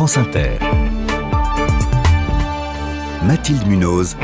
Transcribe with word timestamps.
France 0.00 0.16
Inter. 0.16 0.58
Mathilde 3.22 3.66
Munoz. 3.66 4.16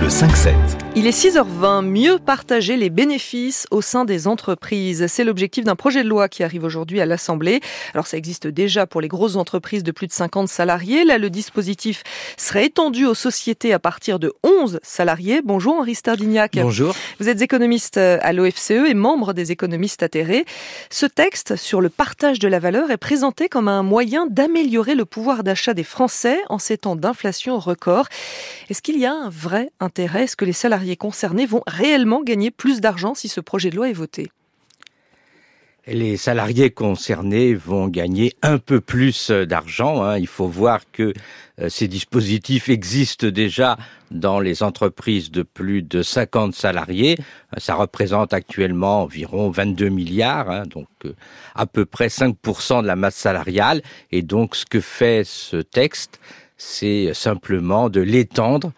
Le 0.00 0.08
5-7. 0.08 0.87
Il 0.98 1.06
est 1.06 1.16
6h20, 1.16 1.82
mieux 1.86 2.18
partager 2.18 2.76
les 2.76 2.90
bénéfices 2.90 3.68
au 3.70 3.80
sein 3.80 4.04
des 4.04 4.26
entreprises. 4.26 5.06
C'est 5.06 5.22
l'objectif 5.22 5.62
d'un 5.62 5.76
projet 5.76 6.02
de 6.02 6.08
loi 6.08 6.28
qui 6.28 6.42
arrive 6.42 6.64
aujourd'hui 6.64 7.00
à 7.00 7.06
l'Assemblée. 7.06 7.60
Alors 7.94 8.08
ça 8.08 8.16
existe 8.16 8.48
déjà 8.48 8.84
pour 8.84 9.00
les 9.00 9.06
grosses 9.06 9.36
entreprises 9.36 9.84
de 9.84 9.92
plus 9.92 10.08
de 10.08 10.12
50 10.12 10.48
salariés. 10.48 11.04
Là, 11.04 11.18
le 11.18 11.30
dispositif 11.30 12.02
serait 12.36 12.66
étendu 12.66 13.06
aux 13.06 13.14
sociétés 13.14 13.72
à 13.72 13.78
partir 13.78 14.18
de 14.18 14.32
11 14.42 14.80
salariés. 14.82 15.40
Bonjour 15.44 15.76
Henri 15.76 15.94
Stardignac. 15.94 16.58
Bonjour. 16.60 16.96
Vous 17.20 17.28
êtes 17.28 17.42
économiste 17.42 17.96
à 17.96 18.32
l'OFCE 18.32 18.72
et 18.88 18.94
membre 18.94 19.34
des 19.34 19.52
économistes 19.52 20.02
atterrés. 20.02 20.46
Ce 20.90 21.06
texte 21.06 21.54
sur 21.54 21.80
le 21.80 21.90
partage 21.90 22.40
de 22.40 22.48
la 22.48 22.58
valeur 22.58 22.90
est 22.90 22.96
présenté 22.96 23.48
comme 23.48 23.68
un 23.68 23.84
moyen 23.84 24.26
d'améliorer 24.26 24.96
le 24.96 25.04
pouvoir 25.04 25.44
d'achat 25.44 25.74
des 25.74 25.84
Français 25.84 26.40
en 26.48 26.58
ces 26.58 26.76
temps 26.76 26.96
d'inflation 26.96 27.60
record. 27.60 28.08
Est-ce 28.68 28.82
qu'il 28.82 28.98
y 28.98 29.06
a 29.06 29.12
un 29.12 29.30
vrai 29.30 29.70
intérêt? 29.78 30.24
Est-ce 30.24 30.34
que 30.34 30.44
les 30.44 30.52
salariés 30.52 30.87
concernés 30.96 31.46
vont 31.46 31.62
réellement 31.66 32.22
gagner 32.22 32.50
plus 32.50 32.80
d'argent 32.80 33.14
si 33.14 33.28
ce 33.28 33.40
projet 33.40 33.70
de 33.70 33.76
loi 33.76 33.88
est 33.88 33.94
voté 33.94 34.30
les 35.88 36.16
salariés 36.16 36.70
concernés 36.70 37.54
vont 37.54 37.88
gagner 37.88 38.34
un 38.42 38.58
peu 38.58 38.80
plus 38.80 39.30
d'argent. 39.30 40.02
Hein. 40.02 40.18
Il 40.18 40.26
faut 40.26 40.46
voir 40.46 40.80
que 40.92 41.12
euh, 41.60 41.68
ces 41.68 41.88
dispositifs 41.88 42.68
existent 42.68 43.28
déjà 43.28 43.78
dans 44.10 44.40
les 44.40 44.62
entreprises 44.62 45.30
de 45.30 45.42
plus 45.42 45.82
de 45.82 46.02
50 46.02 46.54
salariés. 46.54 47.16
Ça 47.56 47.74
représente 47.74 48.32
actuellement 48.32 49.02
environ 49.02 49.50
22 49.50 49.88
milliards, 49.88 50.50
hein, 50.50 50.64
donc 50.66 50.88
euh, 51.04 51.14
à 51.54 51.66
peu 51.66 51.84
près 51.84 52.08
5% 52.08 52.82
de 52.82 52.86
la 52.86 52.96
masse 52.96 53.16
salariale. 53.16 53.82
Et 54.12 54.22
donc 54.22 54.56
ce 54.56 54.66
que 54.66 54.80
fait 54.80 55.22
ce 55.24 55.56
texte, 55.56 56.20
c'est 56.56 57.14
simplement 57.14 57.88
de 57.88 58.00
l'étendre 58.00 58.72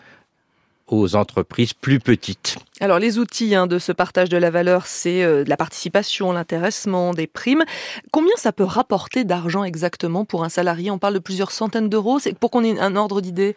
aux 0.91 1.15
entreprises 1.17 1.73
plus 1.73 2.01
petites. 2.01 2.57
Alors 2.81 2.99
les 2.99 3.19
outils 3.19 3.55
hein, 3.55 3.67
de 3.67 3.79
ce 3.79 3.93
partage 3.93 4.29
de 4.29 4.37
la 4.37 4.51
valeur, 4.51 4.87
c'est 4.87 5.23
euh, 5.23 5.45
de 5.45 5.49
la 5.49 5.57
participation, 5.57 6.33
l'intéressement, 6.33 7.15
des 7.15 7.27
primes. 7.27 7.65
Combien 8.11 8.35
ça 8.37 8.53
peut 8.53 8.65
rapporter 8.65 9.25
d'argent 9.25 9.65
exactement 9.65 10.25
pour 10.25 10.45
un 10.45 10.49
salarié? 10.49 10.91
On 10.91 10.99
parle 10.99 11.15
de 11.15 11.19
plusieurs 11.19 11.53
centaines 11.53 11.89
d'euros. 11.89 12.19
C'est 12.19 12.37
pour 12.37 12.51
qu'on 12.51 12.65
ait 12.65 12.79
un 12.79 12.97
ordre 12.97 13.21
d'idée? 13.21 13.55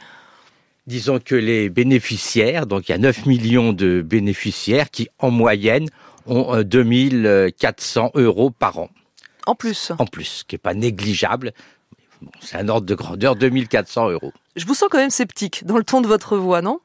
Disons 0.86 1.20
que 1.20 1.36
les 1.36 1.70
bénéficiaires, 1.70 2.68
donc 2.68 2.90
il 2.90 2.92
y 2.92 2.96
a 2.96 2.98
9 2.98 3.26
millions 3.26 3.74
de 3.74 4.02
bénéficiaires 4.02 4.90
qui 4.92 5.08
en 5.18 5.32
moyenne 5.32 5.88
ont 6.26 6.62
2400 6.62 8.12
euh, 8.16 8.22
euros 8.22 8.52
par 8.52 8.80
an. 8.80 8.90
En 9.46 9.56
plus. 9.56 9.92
En 9.98 10.06
plus, 10.06 10.26
ce 10.26 10.44
qui 10.44 10.56
n'est 10.56 10.60
pas 10.60 10.74
négligeable. 10.74 11.54
c'est 12.42 12.58
un 12.58 12.70
ordre 12.70 12.86
de 12.86 12.96
grandeur, 12.96 13.36
2400 13.36 14.10
euros. 14.10 14.34
Je 14.56 14.66
vous 14.66 14.74
sens 14.74 14.90
quand 14.92 14.98
même 14.98 15.10
sceptique 15.10 15.66
dans 15.66 15.78
le 15.78 15.84
ton 15.84 16.02
de 16.02 16.08
votre 16.08 16.38
voix, 16.38 16.62
non? 16.62 16.80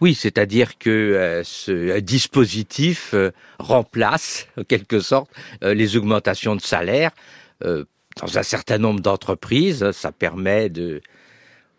Oui, 0.00 0.14
c'est-à-dire 0.14 0.78
que 0.78 0.90
euh, 0.90 1.42
ce 1.44 1.98
dispositif 2.00 3.14
euh, 3.14 3.30
remplace, 3.58 4.46
en 4.58 4.64
quelque 4.64 5.00
sorte, 5.00 5.30
euh, 5.62 5.74
les 5.74 5.96
augmentations 5.96 6.56
de 6.56 6.60
salaire 6.60 7.10
dans 7.62 8.38
un 8.38 8.42
certain 8.42 8.76
nombre 8.76 9.00
d'entreprises. 9.00 9.90
Ça 9.92 10.12
permet 10.12 10.70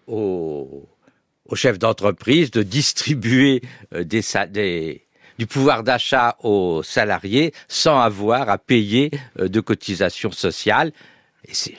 aux, 0.08 0.88
chefs 1.54 1.78
d'entreprise 1.78 2.50
de 2.50 2.64
distribuer 2.64 3.62
des, 3.92 5.06
du 5.38 5.46
pouvoir 5.46 5.84
d'achat 5.84 6.36
aux 6.42 6.82
salariés 6.82 7.54
sans 7.68 8.00
avoir 8.00 8.50
à 8.50 8.58
payer 8.58 9.12
de 9.38 9.60
cotisations 9.60 10.32
sociales 10.32 10.92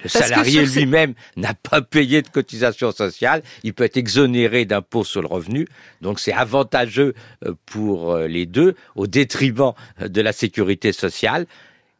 le 0.02 0.08
salarié 0.08 0.64
lui-même 0.64 1.14
n'a 1.36 1.54
pas 1.54 1.82
payé 1.82 2.22
de 2.22 2.28
cotisation 2.28 2.92
sociale, 2.92 3.42
il 3.62 3.74
peut 3.74 3.84
être 3.84 3.96
exonéré 3.96 4.64
d'impôts 4.64 5.04
sur 5.04 5.20
le 5.20 5.28
revenu, 5.28 5.66
donc 6.00 6.20
c'est 6.20 6.32
avantageux 6.32 7.14
euh, 7.44 7.54
pour 7.66 8.12
euh, 8.12 8.26
les 8.26 8.46
deux 8.46 8.74
au 8.94 9.06
détriment 9.06 9.72
euh, 10.00 10.08
de 10.08 10.20
la 10.20 10.32
sécurité 10.32 10.92
sociale. 10.92 11.46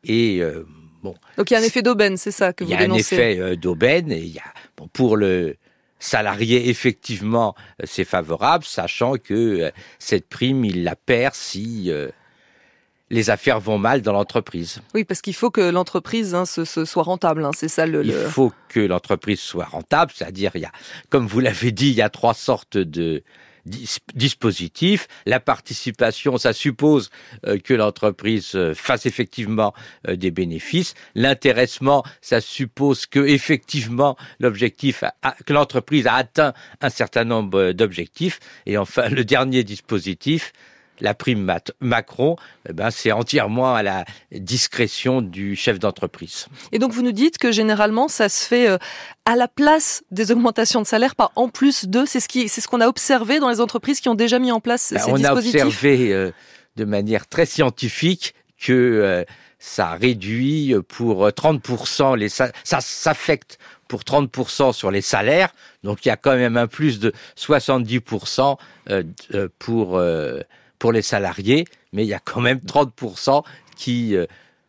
Et 0.05 0.41
bon. 1.03 1.15
Donc 1.37 1.51
il 1.51 1.55
y 1.55 1.56
a 1.56 1.61
un 1.61 1.65
effet 1.65 1.83
d'aubaine, 1.83 2.17
c'est 2.17 2.31
ça 2.31 2.53
que 2.53 2.62
vous 2.62 2.71
dénoncez 2.71 3.17
Il 3.17 3.19
y 3.19 3.21
a 3.21 3.25
un 3.25 3.49
effet 3.49 3.56
d'aubaine 3.56 4.12
et 4.12 4.21
il 4.21 4.29
y 4.29 4.39
a 4.39 4.55
bon, 4.77 4.89
pour 4.93 5.17
le 5.17 5.56
salarié 5.99 6.69
effectivement 6.69 7.56
c'est 7.83 8.05
favorable, 8.05 8.65
sachant 8.65 9.15
que 9.17 9.73
cette 9.99 10.29
prime 10.29 10.65
il 10.65 10.85
la 10.85 10.95
perd 10.95 11.35
si 11.35 11.91
les 13.11 13.31
affaires 13.31 13.61
vont 13.61 13.79
mal 13.79 14.03
dans 14.03 14.13
l'entreprise. 14.13 14.81
Oui, 14.95 15.05
parce 15.05 15.21
qu'il 15.21 15.35
faut 15.35 15.51
que 15.51 15.61
l'entreprise 15.61 16.35
hein, 16.35 16.45
soit 16.47 17.03
rentable. 17.03 17.45
Hein, 17.45 17.51
c'est 17.55 17.69
ça 17.69 17.87
le. 17.87 18.05
Il 18.05 18.13
faut 18.13 18.53
que 18.69 18.81
l'entreprise 18.81 19.41
soit 19.41 19.65
rentable, 19.65 20.13
c'est-à-dire 20.15 20.53
il 20.55 20.63
y 20.63 20.67
a, 20.67 20.73
comme 21.09 21.27
vous 21.27 21.41
l'avez 21.41 21.73
dit, 21.73 21.89
il 21.89 21.95
y 21.95 22.03
a 22.03 22.11
trois 22.11 22.35
sortes 22.35 22.77
de 22.77 23.23
dispositifs. 23.69 25.09
La 25.27 25.41
participation, 25.41 26.39
ça 26.39 26.53
suppose 26.53 27.11
euh, 27.47 27.59
que 27.59 27.75
l'entreprise 27.75 28.53
euh, 28.55 28.75
fasse 28.75 29.07
effectivement 29.07 29.75
euh, 30.09 30.17
des 30.17 30.31
bénéfices. 30.31 30.95
L'intéressement, 31.15 32.05
ça 32.21 32.41
suppose 32.41 33.07
que 33.07 33.21
effectivement 33.21 34.17
l'objectif, 34.41 35.05
que 35.47 35.53
l'entreprise 35.53 36.07
a 36.07 36.15
atteint 36.15 36.53
un 36.81 36.91
certain 36.91 37.25
nombre 37.25 37.73
d'objectifs. 37.73 38.41
Et 38.67 38.79
enfin, 38.79 39.09
le 39.11 39.25
dernier 39.25 39.65
dispositif, 39.65 40.53
la 41.01 41.15
prime 41.15 41.51
Macron, 41.81 42.37
eh 42.69 42.73
ben, 42.73 42.91
c'est 42.91 43.13
entièrement 43.13 43.75
à 43.75 43.83
la 43.83 44.05
discrétion 44.33 45.23
du 45.23 45.57
chef 45.57 45.79
d'entreprise. 45.79 46.47
Et 46.73 46.79
donc 46.79 46.93
vous 46.93 47.03
nous 47.03 47.13
dites 47.13 47.39
que 47.39 47.53
généralement 47.53 48.09
ça 48.09 48.29
se 48.29 48.47
fait 48.47 48.69
euh, 48.69 48.79
à 49.25 49.37
la 49.37 49.49
place 49.49 50.03
des 50.11 50.33
augmentations 50.33 50.81
de 50.83 50.87
salaire, 50.87 51.15
pas 51.15 51.31
en 51.37 51.49
plus 51.49 51.87
de. 51.87 52.05
C'est 52.07 52.21
ce 52.21 52.29
qui, 52.29 52.49
c'est 52.49 52.61
ce 52.61 52.69
qu'on 52.69 52.81
a 52.81 52.89
observé 52.89 53.41
dans 53.41 53.49
les 53.49 53.61
entreprises 53.61 54.01
qui 54.01 54.09
ont 54.09 54.15
déjà 54.15 54.39
mis 54.39 54.53
en 54.53 54.61
place 54.61 54.93
ben, 54.93 55.01
ces 55.01 55.13
dispositifs. 55.13 55.55
On 55.57 55.65
a 55.65 55.67
observé 55.67 56.13
euh, 56.13 56.31
de 56.77 56.85
manière 56.85 57.27
très 57.27 57.47
scientifique 57.47 58.35
que 58.61 58.73
euh, 58.73 59.25
ça 59.59 59.93
réduit 59.93 60.75
pour 60.89 61.29
30% 61.29 62.17
les 62.17 62.29
ça 62.29 62.51
s'affecte 62.63 63.59
pour 63.89 64.03
30% 64.03 64.73
sur 64.73 64.91
les 64.91 65.01
salaires, 65.01 65.49
donc 65.83 66.05
il 66.05 66.09
y 66.09 66.11
a 66.11 66.17
quand 66.17 66.37
même 66.37 66.57
un 66.59 66.67
plus 66.67 67.01
de 67.01 67.13
70% 67.37 68.57
pour 69.59 69.99
pour 70.78 70.93
les 70.93 71.03
salariés, 71.03 71.66
mais 71.93 72.05
il 72.05 72.09
y 72.09 72.15
a 72.15 72.21
quand 72.21 72.41
même 72.41 72.59
30% 72.59 73.43
qui, 73.77 74.16
euh, 74.16 74.27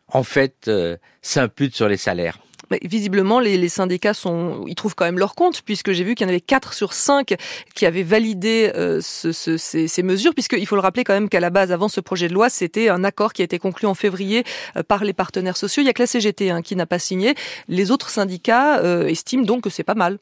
en 0.08 0.22
fait, 0.22 0.68
euh, 0.68 0.96
s'imputent 1.22 1.74
sur 1.74 1.88
les 1.88 1.96
salaires. 1.96 2.38
Mais 2.70 2.78
visiblement, 2.84 3.40
les, 3.40 3.68
syndicats 3.68 4.14
sont, 4.14 4.64
ils 4.68 4.76
trouvent 4.76 4.94
quand 4.94 5.04
même 5.04 5.18
leur 5.18 5.34
compte, 5.34 5.62
puisque 5.62 5.90
j'ai 5.90 6.04
vu 6.04 6.14
qu'il 6.14 6.24
y 6.24 6.28
en 6.28 6.30
avait 6.30 6.40
4 6.40 6.72
sur 6.72 6.92
5 6.92 7.34
qui 7.74 7.84
avaient 7.84 8.04
validé 8.04 8.70
euh, 8.76 9.00
ce, 9.02 9.32
ce, 9.32 9.56
ces, 9.56 9.88
ces, 9.88 10.04
mesures, 10.04 10.34
puisqu'il 10.34 10.64
faut 10.68 10.76
le 10.76 10.80
rappeler 10.80 11.02
quand 11.02 11.12
même 11.12 11.28
qu'à 11.28 11.40
la 11.40 11.50
base, 11.50 11.72
avant 11.72 11.88
ce 11.88 12.00
projet 12.00 12.28
de 12.28 12.34
loi, 12.34 12.48
c'était 12.48 12.88
un 12.88 13.02
accord 13.02 13.32
qui 13.32 13.42
a 13.42 13.44
été 13.44 13.58
conclu 13.58 13.88
en 13.88 13.94
février 13.94 14.44
par 14.86 15.02
les 15.02 15.12
partenaires 15.12 15.56
sociaux. 15.56 15.82
Il 15.82 15.86
y 15.86 15.88
a 15.88 15.92
que 15.92 16.02
la 16.02 16.06
CGT 16.06 16.50
hein, 16.50 16.62
qui 16.62 16.76
n'a 16.76 16.86
pas 16.86 17.00
signé. 17.00 17.34
Les 17.66 17.90
autres 17.90 18.08
syndicats 18.08 18.80
estiment 19.08 19.42
donc 19.42 19.64
que 19.64 19.70
c'est 19.70 19.82
pas 19.82 19.94
mal. 19.94 20.18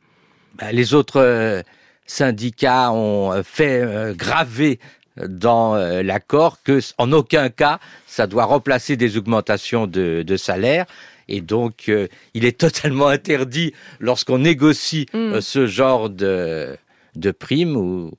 Bah, 0.55 0.73
les 0.73 0.95
autres 0.95 1.63
syndicats 2.07 2.93
ont 2.93 3.43
fait 3.43 4.15
graver 4.17 4.81
dans 5.27 5.75
euh, 5.75 6.03
l'accord 6.03 6.63
que 6.63 6.81
en 6.99 7.13
aucun 7.13 7.49
cas 7.49 7.81
ça 8.07 8.27
doit 8.27 8.45
remplacer 8.45 8.97
des 8.97 9.17
augmentations 9.17 9.87
de, 9.87 10.23
de 10.27 10.37
salaire. 10.37 10.87
Et 11.29 11.41
donc, 11.41 11.89
euh, 11.89 12.09
il 12.35 12.45
est 12.45 12.59
totalement 12.61 13.09
interdit 13.09 13.75
lorsqu'on 14.01 14.39
négocie 14.39 15.07
mm. 15.13 15.17
euh, 15.17 15.41
ce 15.41 15.67
genre 15.67 16.11
de, 16.11 16.77
de 17.17 17.31
primes 17.31 17.77
ou, 17.77 18.13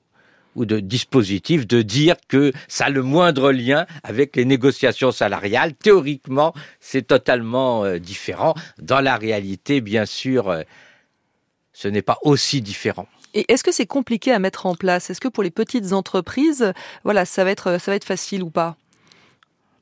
ou 0.54 0.64
de 0.64 0.80
dispositifs 0.80 1.66
de 1.66 1.82
dire 1.82 2.16
que 2.28 2.52
ça 2.68 2.86
a 2.86 2.90
le 2.90 3.02
moindre 3.02 3.52
lien 3.52 3.86
avec 4.02 4.36
les 4.36 4.44
négociations 4.44 5.12
salariales. 5.12 5.74
Théoriquement, 5.74 6.54
c'est 6.80 7.06
totalement 7.06 7.96
différent. 7.98 8.54
Dans 8.80 9.00
la 9.00 9.16
réalité, 9.16 9.80
bien 9.80 10.06
sûr, 10.06 10.64
ce 11.72 11.88
n'est 11.88 12.02
pas 12.02 12.18
aussi 12.22 12.60
différent. 12.60 13.06
Et 13.34 13.52
est-ce 13.52 13.64
que 13.64 13.72
c'est 13.72 13.86
compliqué 13.86 14.32
à 14.32 14.38
mettre 14.38 14.66
en 14.66 14.74
place? 14.74 15.10
Est-ce 15.10 15.20
que 15.20 15.28
pour 15.28 15.42
les 15.42 15.50
petites 15.50 15.92
entreprises, 15.92 16.72
voilà, 17.04 17.24
ça 17.24 17.44
va 17.44 17.50
être, 17.50 17.80
ça 17.80 17.90
va 17.90 17.96
être 17.96 18.04
facile 18.04 18.42
ou 18.42 18.50
pas? 18.50 18.76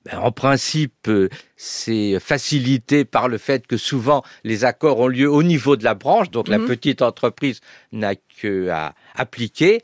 Ben, 0.04 0.18
en 0.20 0.32
principe, 0.32 1.08
euh, 1.08 1.28
c'est 1.56 2.18
facilité 2.20 3.04
par 3.04 3.28
le 3.28 3.36
fait 3.36 3.66
que 3.66 3.76
souvent 3.76 4.22
les 4.44 4.64
accords 4.64 5.00
ont 5.00 5.08
lieu 5.08 5.30
au 5.30 5.42
niveau 5.42 5.76
de 5.76 5.84
la 5.84 5.94
branche, 5.94 6.30
donc 6.30 6.48
la 6.48 6.58
mhm. 6.58 6.66
petite 6.66 7.02
entreprise 7.02 7.60
n'a 7.92 8.14
qu'à 8.14 8.94
appliquer. 9.14 9.82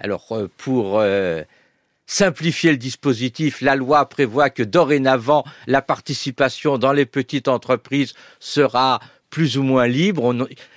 Alors 0.00 0.26
euh, 0.32 0.48
pour 0.56 1.00
euh, 1.00 1.42
simplifier 2.06 2.70
le 2.70 2.78
dispositif, 2.78 3.60
la 3.60 3.74
loi 3.74 4.08
prévoit 4.08 4.48
que 4.48 4.62
dorénavant 4.62 5.44
la 5.66 5.82
participation 5.82 6.78
dans 6.78 6.92
les 6.92 7.06
petites 7.06 7.48
entreprises 7.48 8.14
sera 8.38 9.00
plus 9.30 9.58
ou 9.58 9.62
moins 9.62 9.86
libre. 9.86 10.34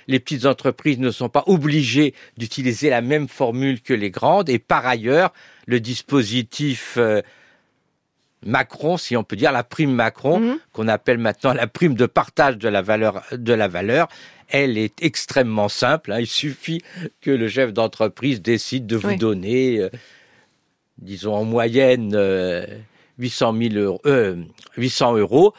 les 0.08 0.20
petites 0.20 0.44
entreprises 0.46 0.98
ne 0.98 1.10
sont 1.10 1.28
pas 1.28 1.44
obligées 1.46 2.14
d'utiliser 2.36 2.90
la 2.90 3.00
même 3.00 3.28
formule 3.28 3.80
que 3.80 3.94
les 3.94 4.10
grandes. 4.10 4.48
Et 4.50 4.58
par 4.58 4.86
ailleurs, 4.86 5.32
le 5.66 5.80
dispositif 5.80 6.94
euh, 6.98 7.22
Macron, 8.44 8.96
si 8.96 9.16
on 9.16 9.22
peut 9.22 9.36
dire, 9.36 9.52
la 9.52 9.62
prime 9.62 9.92
Macron, 9.92 10.40
Mhm. 10.40 10.58
qu'on 10.72 10.88
appelle 10.88 11.18
maintenant 11.18 11.54
la 11.54 11.66
prime 11.68 11.94
de 11.94 12.06
partage 12.06 12.58
de 12.58 12.68
la 12.68 12.82
valeur, 12.82 13.22
de 13.32 13.52
la 13.52 13.68
valeur, 13.68 14.08
elle 14.48 14.76
est 14.76 15.00
extrêmement 15.02 15.68
simple. 15.68 16.10
hein. 16.12 16.18
Il 16.20 16.26
suffit 16.26 16.82
que 17.20 17.30
le 17.30 17.48
chef 17.48 17.72
d'entreprise 17.72 18.42
décide 18.42 18.86
de 18.86 18.96
vous 18.96 19.08
Oui. 19.10 19.16
donner, 19.16 19.78
euh, 19.78 19.88
disons 20.98 21.34
en 21.34 21.44
moyenne, 21.44 22.12
euh, 22.14 22.66
800 23.18 23.54
000 23.56 23.74
euros, 23.76 24.00
euh, 24.06 24.36
800 24.76 25.16
euros 25.16 25.54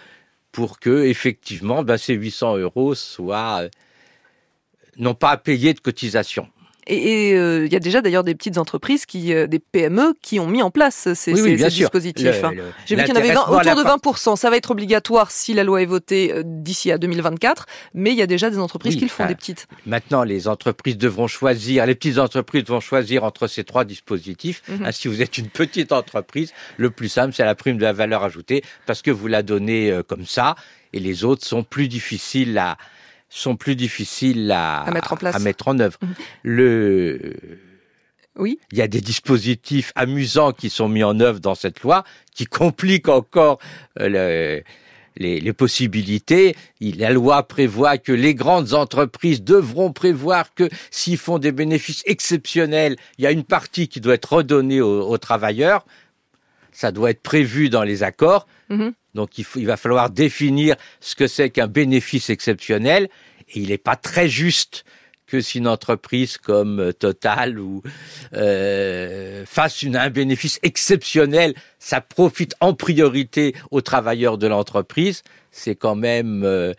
pour 0.53 0.79
que 0.79 1.03
effectivement, 1.03 1.83
ben, 1.83 1.97
ces 1.97 2.13
800 2.13 2.57
euros 2.57 2.95
soient 2.95 3.63
euh, 3.63 3.69
n'ont 4.97 5.15
pas 5.15 5.31
à 5.31 5.37
payer 5.37 5.73
de 5.73 5.79
cotisation. 5.79 6.47
Et 6.87 7.29
et, 7.31 7.37
euh, 7.37 7.65
il 7.65 7.71
y 7.71 7.75
a 7.75 7.79
déjà 7.79 8.01
d'ailleurs 8.01 8.23
des 8.23 8.35
petites 8.35 8.57
entreprises, 8.57 9.05
qui, 9.05 9.33
euh, 9.33 9.47
des 9.47 9.59
PME, 9.59 10.13
qui 10.21 10.39
ont 10.39 10.47
mis 10.47 10.61
en 10.61 10.71
place 10.71 11.13
ces, 11.13 11.33
Oui, 11.33 11.41
oui, 11.41 11.59
ces- 11.59 11.69
dispositifs. 11.69 12.43
Hein. 12.43 12.51
J'ai 12.85 12.95
vu 12.95 13.03
qu'il 13.03 13.13
y 13.13 13.17
en 13.17 13.19
avait 13.19 13.27
20 13.29 13.33
l'intéressement 13.33 13.57
à 13.57 13.61
autour 13.61 13.75
de 13.75 13.89
20%. 13.89 14.35
Ça 14.35 14.49
va 14.49 14.57
être 14.57 14.71
obligatoire 14.71 15.31
si 15.31 15.53
la 15.53 15.63
loi 15.63 15.81
est 15.81 15.85
votée 15.85 16.33
euh, 16.33 16.43
d'ici 16.45 16.91
à 16.91 16.97
2024. 16.97 17.65
Mais 17.93 18.11
il 18.11 18.17
y 18.17 18.21
a 18.21 18.27
déjà 18.27 18.49
des 18.49 18.57
entreprises 18.57 18.93
Oui, 18.93 18.99
qui 18.99 19.05
le 19.05 19.09
font, 19.09 19.23
enfin, 19.23 19.29
des 19.29 19.35
petites. 19.35 19.67
Maintenant, 19.85 20.23
les 20.23 20.47
entreprises 20.47 20.97
devront 20.97 21.27
choisir, 21.27 21.85
les 21.85 21.95
petites 21.95 22.17
entreprises 22.17 22.65
vont 22.65 22.79
choisir 22.79 23.23
entre 23.23 23.47
ces 23.47 23.63
trois 23.63 23.85
dispositifs. 23.85 24.61
Mhm. 24.67 24.85
Hein, 24.85 24.91
si 24.91 25.07
vous 25.07 25.21
êtes 25.21 25.37
une 25.37 25.47
petite 25.49 25.91
entreprise, 25.91 26.53
le 26.77 26.89
plus 26.89 27.09
simple, 27.09 27.33
c'est 27.33 27.45
la 27.45 27.55
prime 27.55 27.77
de 27.77 27.83
la 27.83 27.93
valeur 27.93 28.23
ajoutée, 28.23 28.63
parce 28.85 29.01
que 29.01 29.11
vous 29.11 29.27
la 29.27 29.43
donnez 29.43 29.91
euh, 29.91 30.03
comme 30.03 30.25
ça, 30.25 30.55
et 30.93 30.99
les 30.99 31.23
autres 31.23 31.45
sont 31.45 31.63
plus 31.63 31.87
difficiles 31.87 32.57
à 32.57 32.77
sont 33.39 33.55
plus 33.55 33.75
difficiles 33.75 34.51
à, 34.51 34.81
À 34.81 34.91
mettre 34.91 35.13
en 35.13 35.17
place. 35.17 35.35
à 35.35 35.39
mettre 35.39 35.67
en 35.67 35.79
œuvre. 35.79 35.97
Mhm. 36.01 36.13
Le 36.43 37.33
Oui. 38.37 38.59
il 38.71 38.77
y 38.77 38.81
a 38.81 38.87
des 38.87 39.01
dispositifs 39.01 39.91
amusants 39.95 40.51
qui 40.51 40.69
sont 40.69 40.89
mis 40.89 41.03
en 41.03 41.19
œuvre 41.19 41.39
dans 41.39 41.55
cette 41.55 41.81
loi, 41.81 42.03
qui 42.33 42.45
compliquent 42.45 43.09
encore 43.09 43.59
euh, 43.99 44.09
le- 44.57 44.63
les, 45.15 45.39
les 45.39 45.53
possibilités. 45.53 46.55
Il- 46.79 46.97
la 46.97 47.11
loi 47.11 47.47
prévoit 47.47 47.99
que 47.99 48.11
les 48.11 48.33
grandes 48.33 48.73
entreprises 48.73 49.43
devront 49.43 49.91
prévoir 49.93 50.53
que 50.55 50.67
s'ils 50.89 51.19
font 51.19 51.37
des 51.37 51.51
bénéfices 51.51 52.01
exceptionnels, 52.07 52.95
il 53.19 53.23
y 53.23 53.27
a 53.27 53.31
une 53.31 53.43
partie 53.43 53.87
qui 53.87 54.01
doit 54.01 54.15
être 54.15 54.33
redonnée 54.33 54.81
aux, 54.81 55.07
aux 55.07 55.17
travailleurs. 55.19 55.85
Ça 56.71 56.91
doit 56.91 57.11
être 57.11 57.21
prévu 57.21 57.69
dans 57.69 57.83
les 57.83 58.01
accords. 58.01 58.47
Mhm. 58.69 58.93
Donc 59.13 59.37
il, 59.37 59.65
va 59.65 59.77
falloir 59.77 60.09
définir 60.09 60.75
ce 60.99 61.15
que 61.15 61.27
c'est 61.27 61.49
qu'un 61.49 61.67
bénéfice 61.67 62.29
exceptionnel. 62.29 63.09
Et 63.49 63.59
il 63.59 63.69
n'est 63.69 63.77
pas 63.77 63.95
très 63.95 64.27
juste 64.27 64.85
que 65.27 65.41
si 65.41 65.59
une 65.59 65.67
entreprise 65.67 66.37
comme 66.37 66.79
euh, 66.79 66.91
Total 66.91 67.59
ou 67.59 67.81
euh, 68.33 69.45
fasse 69.45 69.83
un 69.83 70.09
bénéfice 70.09 70.59
exceptionnel, 70.63 71.55
ça 71.79 72.01
profite 72.01 72.55
en 72.59 72.73
priorité 72.73 73.55
aux 73.71 73.81
travailleurs 73.81 74.37
de 74.37 74.47
l'entreprise. 74.47 75.23
C'est 75.51 75.75
quand 75.75 75.95
même 75.95 76.43
euh, 76.43 76.73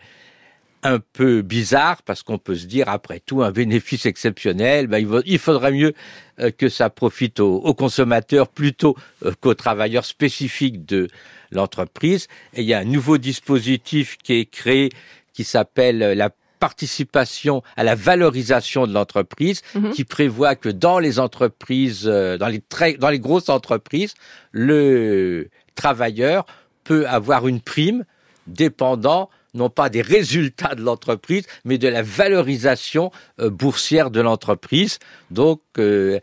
un 0.85 0.99
peu 0.99 1.41
bizarre 1.41 2.03
parce 2.03 2.21
qu'on 2.21 2.37
peut 2.37 2.55
se 2.55 2.67
dire 2.67 2.87
après 2.89 3.19
tout 3.19 3.41
un 3.41 3.51
bénéfice 3.51 4.05
exceptionnel, 4.05 4.87
ben, 4.87 5.05
il, 5.25 5.39
faudrait 5.39 5.71
mieux 5.71 5.93
euh, 6.39 6.51
que 6.51 6.69
ça 6.69 6.89
profite 6.89 7.39
aux, 7.39 7.55
aux 7.55 7.73
consommateurs 7.73 8.47
plutôt 8.47 8.95
euh, 9.25 9.33
qu'aux 9.41 9.55
travailleurs 9.55 10.05
spécifiques 10.05 10.85
de 10.85 11.07
l'entreprise. 11.51 12.27
Et 12.53 12.61
il 12.61 12.67
y 12.67 12.73
a 12.73 12.79
un 12.79 12.85
nouveau 12.85 13.17
dispositif 13.17 14.17
qui 14.17 14.33
est 14.33 14.45
créé 14.45 14.89
qui 15.33 15.43
s'appelle 15.43 16.03
euh, 16.03 16.15
la 16.15 16.29
participation 16.59 17.63
à 17.75 17.83
la 17.83 17.95
valorisation 17.95 18.87
de 18.87 18.93
l'entreprise, 18.93 19.61
Mhm. 19.73 19.91
qui 19.91 20.03
prévoit 20.03 20.55
que 20.55 20.69
dans 20.69 20.99
les 20.99 21.19
entreprises, 21.19 22.05
dans 22.05 22.47
les 22.47 22.61
très, 22.61 22.93
dans 22.93 23.09
les 23.09 23.19
grosses 23.19 23.49
entreprises, 23.49 24.13
le 24.51 25.49
travailleur 25.75 26.45
peut 26.85 27.07
avoir 27.07 27.47
une 27.47 27.59
prime 27.59 28.05
dépendant 28.47 29.29
non 29.55 29.69
pas 29.71 29.89
des 29.89 30.01
résultats 30.03 30.75
de 30.75 30.81
l'entreprise, 30.83 31.45
mais 31.63 31.77
de 31.79 31.87
la 31.87 32.03
valorisation 32.03 33.11
euh, 33.39 33.49
boursière 33.49 34.11
de 34.11 34.21
l'entreprise. 34.21 34.99
Donc, 35.31 35.61
euh, 35.79 36.19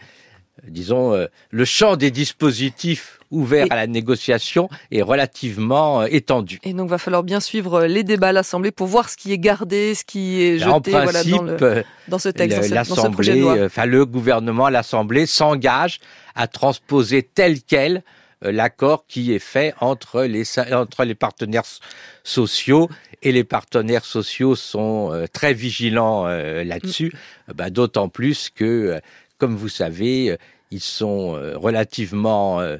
disons, 0.68 1.12
euh, 1.14 1.26
le 1.50 1.64
champ 1.64 1.96
des 1.96 2.10
dispositifs 2.10 3.18
ouverts 3.30 3.66
Et- 3.66 3.72
à 3.72 3.76
la 3.76 3.86
négociation 3.86 4.68
est 4.90 5.00
relativement 5.02 6.02
euh, 6.02 6.06
étendu. 6.10 6.58
Et 6.64 6.74
donc, 6.74 6.88
va 6.90 6.98
falloir 6.98 7.22
bien 7.22 7.40
suivre 7.40 7.84
les 7.86 8.04
débats 8.04 8.28
à 8.28 8.32
l'Assemblée 8.32 8.70
pour 8.70 8.86
voir 8.86 9.08
ce 9.08 9.16
qui 9.16 9.32
est 9.32 9.38
gardé, 9.38 9.94
ce 9.94 10.04
qui 10.04 10.42
est 10.42 10.62
en 10.64 10.76
jeté 10.76 10.90
voilà, 10.90 11.06
principe, 11.12 11.32
dans, 11.36 11.42
le, 11.42 11.84
dans 12.08 12.18
ce 12.18 12.28
texte, 12.28 12.56
dans, 12.58 12.62
le- 12.62 12.68
cette- 12.68 12.88
dans 12.94 13.02
ce 13.02 13.08
projet 13.08 13.32
de 13.32 13.38
l'Assemblée, 13.38 13.58
loi. 13.60 13.66
enfin 13.66 13.86
le 13.86 14.04
gouvernement, 14.06 14.68
l'Assemblée 14.68 15.24
s'engage 15.26 15.98
à 16.34 16.46
transposer 16.46 17.22
tel 17.22 17.62
quel 17.62 18.02
l'accord 18.50 19.06
qui 19.06 19.32
est 19.32 19.38
fait 19.38 19.74
entre 19.80 20.22
les 20.24 20.44
entre 20.72 21.04
les 21.04 21.14
partenaires 21.14 21.64
sociaux 22.24 22.88
et 23.22 23.32
les 23.32 23.44
partenaires 23.44 24.04
sociaux 24.04 24.54
sont 24.56 25.12
euh, 25.12 25.26
très 25.32 25.54
vigilants 25.54 26.26
euh, 26.26 26.64
là-dessus. 26.64 27.12
Euh, 27.48 27.54
bah, 27.54 27.70
D'autant 27.70 28.08
plus 28.08 28.50
que, 28.50 28.64
euh, 28.64 29.00
comme 29.38 29.54
vous 29.56 29.68
savez, 29.68 30.32
euh, 30.32 30.36
ils 30.70 30.80
sont 30.80 31.36
euh, 31.36 31.56
relativement 31.56 32.60
euh, 32.60 32.78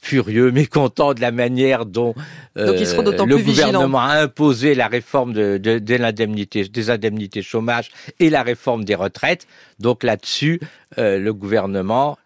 furieux, 0.00 0.50
mécontents 0.52 1.14
de 1.14 1.20
la 1.20 1.30
manière 1.30 1.86
dont 1.86 2.14
euh, 2.56 2.72
le 2.72 3.36
vigilants. 3.36 3.66
gouvernement 3.66 4.00
a 4.00 4.22
imposé 4.22 4.74
la 4.74 4.88
réforme 4.88 5.32
de, 5.32 5.58
de, 5.58 5.78
de 5.78 5.94
l'indemnité, 5.94 6.64
des 6.64 6.90
indemnités 6.90 7.42
chômage 7.42 7.90
et 8.18 8.30
la 8.30 8.42
réforme 8.42 8.84
des 8.84 8.94
retraites. 8.94 9.46
Donc 9.78 10.02
là-dessus, 10.02 10.60
euh, 10.98 11.18
le 11.18 11.32
gouvernement 11.32 12.18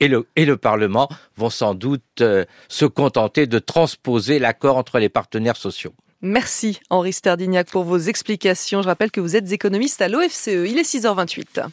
et 0.00 0.08
le, 0.08 0.56
Parlement 0.56 1.08
vont 1.36 1.50
sans 1.50 1.74
doute 1.74 2.02
euh, 2.20 2.44
se 2.68 2.84
contenter 2.84 3.46
de 3.46 3.58
transposer 3.58 4.38
l'accord 4.38 4.76
entre 4.76 4.98
les 4.98 5.08
partenaires 5.08 5.56
sociaux. 5.56 5.94
Merci 6.20 6.80
Henri 6.88 7.12
Sterdignac 7.12 7.68
pour 7.70 7.84
vos 7.84 7.98
explications. 7.98 8.80
Je 8.80 8.88
rappelle 8.88 9.10
que 9.10 9.20
vous 9.20 9.36
êtes 9.36 9.52
économiste 9.52 10.00
à 10.00 10.08
l'OFCE. 10.08 10.46
Il 10.46 10.78
est 10.78 10.94
6h28. 10.94 11.66